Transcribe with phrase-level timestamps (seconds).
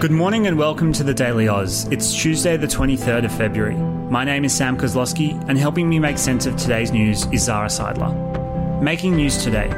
[0.00, 1.88] Good morning and welcome to the Daily Aus.
[1.88, 3.74] It's Tuesday, the 23rd of February.
[3.74, 7.66] My name is Sam Koslowski, and helping me make sense of today's news is Zara
[7.66, 8.80] Seidler.
[8.80, 9.68] Making news today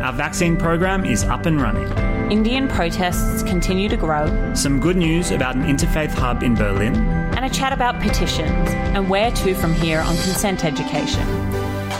[0.00, 1.90] our vaccine program is up and running.
[2.30, 4.54] Indian protests continue to grow.
[4.54, 6.94] Some good news about an interfaith hub in Berlin.
[7.36, 11.26] And a chat about petitions and where to from here on consent education.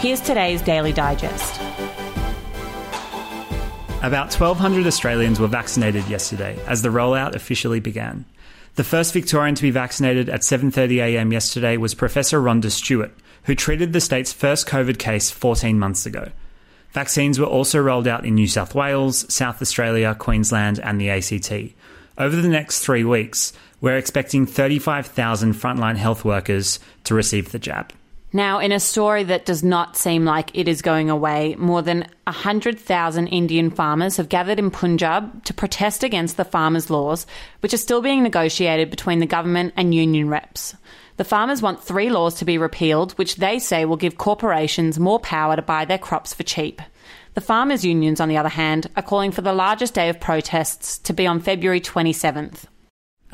[0.00, 1.71] Here's today's Daily Digest.
[4.02, 8.24] About 1,200 Australians were vaccinated yesterday as the rollout officially began.
[8.74, 13.12] The first Victorian to be vaccinated at 7.30am yesterday was Professor Rhonda Stuart,
[13.44, 16.32] who treated the state's first COVID case 14 months ago.
[16.90, 21.72] Vaccines were also rolled out in New South Wales, South Australia, Queensland, and the ACT.
[22.18, 27.92] Over the next three weeks, we're expecting 35,000 frontline health workers to receive the jab.
[28.34, 32.06] Now, in a story that does not seem like it is going away, more than
[32.24, 37.26] 100,000 Indian farmers have gathered in Punjab to protest against the farmers' laws,
[37.60, 40.74] which are still being negotiated between the government and union reps.
[41.18, 45.20] The farmers want three laws to be repealed, which they say will give corporations more
[45.20, 46.80] power to buy their crops for cheap.
[47.34, 50.98] The farmers' unions, on the other hand, are calling for the largest day of protests
[51.00, 52.64] to be on February 27th.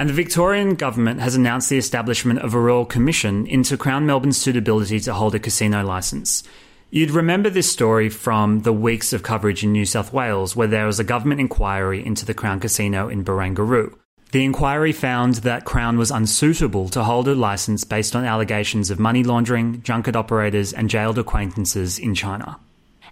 [0.00, 4.36] And the Victorian government has announced the establishment of a royal commission into Crown Melbourne's
[4.36, 6.44] suitability to hold a casino licence.
[6.90, 10.86] You'd remember this story from the weeks of coverage in New South Wales, where there
[10.86, 13.92] was a government inquiry into the Crown Casino in Barangaroo.
[14.30, 19.00] The inquiry found that Crown was unsuitable to hold a licence based on allegations of
[19.00, 22.60] money laundering, junket operators, and jailed acquaintances in China.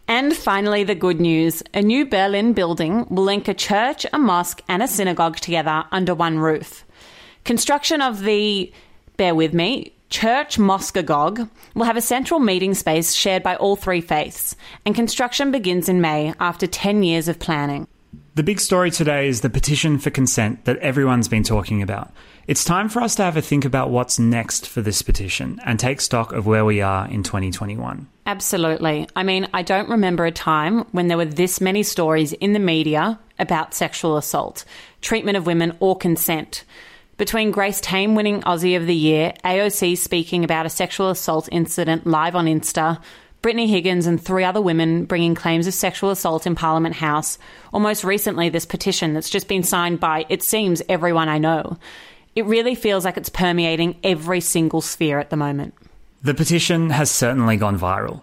[0.09, 4.63] And finally, the good news a new Berlin building will link a church, a mosque,
[4.69, 6.85] and a synagogue together under one roof.
[7.45, 8.73] Construction of the,
[9.17, 14.01] bear with me, Church Moscagogue will have a central meeting space shared by all three
[14.01, 17.89] faiths, and construction begins in May after 10 years of planning.
[18.37, 22.13] The big story today is the petition for consent that everyone's been talking about.
[22.47, 25.81] It's time for us to have a think about what's next for this petition and
[25.81, 28.07] take stock of where we are in 2021.
[28.27, 29.09] Absolutely.
[29.17, 32.59] I mean, I don't remember a time when there were this many stories in the
[32.59, 34.67] media about sexual assault,
[35.01, 36.65] treatment of women, or consent.
[37.17, 42.07] Between Grace Tame winning Aussie of the Year, AOC speaking about a sexual assault incident
[42.07, 43.01] live on Insta,
[43.43, 47.39] Brittany Higgins and three other women bringing claims of sexual assault in Parliament House,
[47.73, 51.79] or most recently, this petition that's just been signed by, it seems, everyone I know.
[52.35, 55.75] It really feels like it's permeating every single sphere at the moment.
[56.23, 58.23] The petition has certainly gone viral.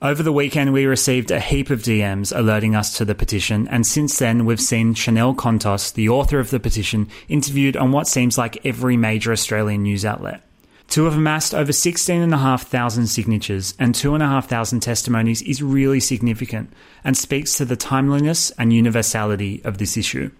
[0.00, 3.84] Over the weekend, we received a heap of DMs alerting us to the petition, and
[3.84, 8.38] since then, we've seen Chanel Contos, the author of the petition, interviewed on what seems
[8.38, 10.42] like every major Australian news outlet.
[10.88, 16.72] To have amassed over 16,500 signatures and 2,500 testimonies is really significant
[17.04, 20.30] and speaks to the timeliness and universality of this issue.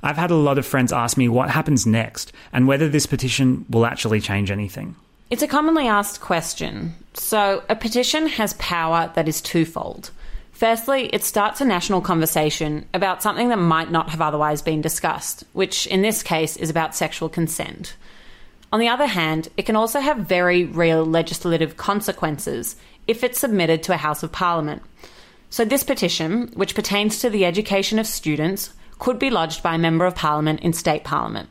[0.00, 3.66] I've had a lot of friends ask me what happens next and whether this petition
[3.70, 4.94] will actually change anything.
[5.30, 6.94] It's a commonly asked question.
[7.14, 10.12] So, a petition has power that is twofold.
[10.52, 15.42] Firstly, it starts a national conversation about something that might not have otherwise been discussed,
[15.54, 17.96] which in this case is about sexual consent.
[18.72, 22.74] On the other hand, it can also have very real legislative consequences
[23.06, 24.82] if it's submitted to a House of Parliament.
[25.50, 29.78] So, this petition, which pertains to the education of students, could be lodged by a
[29.78, 31.50] Member of Parliament in State Parliament.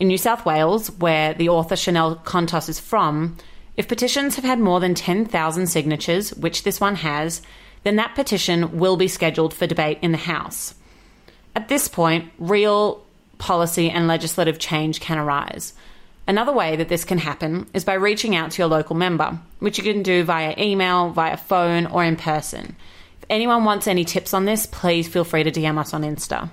[0.00, 3.36] In New South Wales, where the author Chanel Contos is from,
[3.76, 7.42] if petitions have had more than 10,000 signatures, which this one has,
[7.84, 10.74] then that petition will be scheduled for debate in the House.
[11.54, 13.04] At this point, real
[13.38, 15.74] policy and legislative change can arise.
[16.30, 19.78] Another way that this can happen is by reaching out to your local member, which
[19.78, 22.76] you can do via email, via phone, or in person.
[23.20, 26.48] If anyone wants any tips on this, please feel free to DM us on Insta.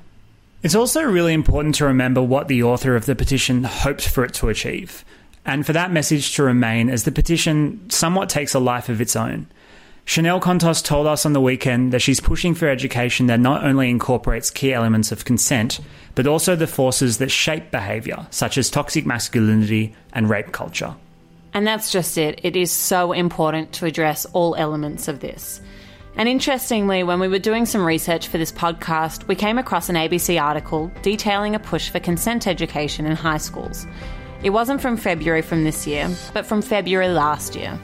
[0.64, 4.34] It's also really important to remember what the author of the petition hoped for it
[4.34, 5.06] to achieve,
[5.46, 9.16] and for that message to remain as the petition somewhat takes a life of its
[9.16, 9.46] own.
[10.08, 13.90] Chanel Contos told us on the weekend that she's pushing for education that not only
[13.90, 15.82] incorporates key elements of consent,
[16.16, 20.96] but also the forces that shape behaviour, such as toxic masculinity and rape culture.
[21.54, 22.40] And that's just it.
[22.42, 25.60] It is so important to address all elements of this.
[26.16, 29.98] And interestingly, when we were doing some research for this podcast, we came across an
[29.98, 33.86] ABC article detailing a push for consent education in high schools.
[34.42, 37.78] It wasn't from February from this year, but from February last year.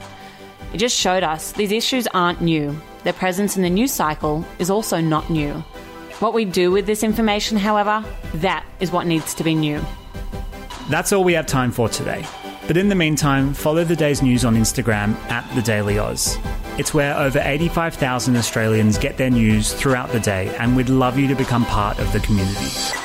[0.74, 2.76] It just showed us these issues aren't new.
[3.04, 5.52] Their presence in the news cycle is also not new.
[6.18, 8.04] What we do with this information, however,
[8.34, 9.80] that is what needs to be new.
[10.90, 12.26] That's all we have time for today.
[12.66, 16.36] But in the meantime, follow the day's news on Instagram at The Daily Aus.
[16.76, 21.28] It's where over 85,000 Australians get their news throughout the day, and we'd love you
[21.28, 23.03] to become part of the community.